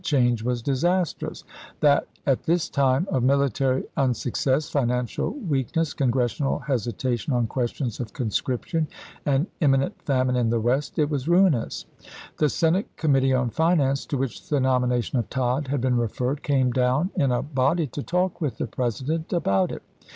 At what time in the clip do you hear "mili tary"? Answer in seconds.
3.21-3.83